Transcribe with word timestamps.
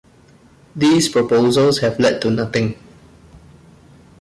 These 0.75 1.09
proposals 1.09 1.77
have 1.81 1.99
led 1.99 2.23
to 2.23 2.31
nothing. 2.31 2.75